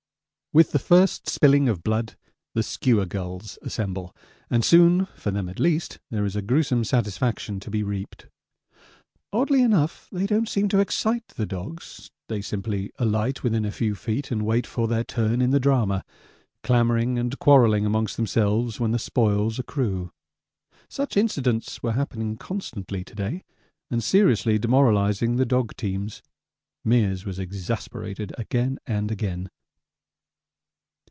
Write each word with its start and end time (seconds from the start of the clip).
With 0.53 0.73
the 0.73 0.79
first 0.79 1.29
spilling 1.29 1.69
of 1.69 1.81
blood 1.81 2.17
the 2.55 2.61
skua 2.61 3.05
gulls 3.05 3.57
assemble, 3.61 4.13
and 4.49 4.65
soon, 4.65 5.05
for 5.15 5.31
them 5.31 5.47
at 5.47 5.61
least, 5.61 5.99
there 6.09 6.25
is 6.25 6.35
a 6.35 6.41
gruesome 6.41 6.83
satisfaction 6.83 7.61
to 7.61 7.71
be 7.71 7.83
reaped. 7.83 8.25
Oddly 9.31 9.61
enough, 9.61 10.09
they 10.11 10.25
don't 10.27 10.49
seem 10.49 10.67
to 10.67 10.81
excite 10.81 11.25
the 11.29 11.45
dogs; 11.45 12.11
they 12.27 12.41
simply 12.41 12.91
alight 12.99 13.43
within 13.43 13.63
a 13.63 13.71
few 13.71 13.95
feet 13.95 14.29
and 14.29 14.45
wait 14.45 14.67
for 14.67 14.89
their 14.89 15.05
turn 15.05 15.41
in 15.41 15.51
the 15.51 15.59
drama, 15.61 16.03
clamouring 16.63 17.17
and 17.17 17.39
quarrelling 17.39 17.85
amongst 17.85 18.17
themselves 18.17 18.77
when 18.77 18.91
the 18.91 18.99
spoils 18.99 19.57
accrue. 19.57 20.11
Such 20.89 21.15
incidents 21.15 21.81
were 21.81 21.93
happening 21.93 22.35
constantly 22.35 23.05
to 23.05 23.15
day, 23.15 23.43
and 23.89 24.03
seriously 24.03 24.59
demoralising 24.59 25.37
the 25.37 25.45
dog 25.45 25.77
teams. 25.77 26.21
Meares 26.85 27.25
was 27.25 27.39
exasperated 27.39 28.33
again 28.37 28.79
and 28.85 29.09
again. 29.11 29.49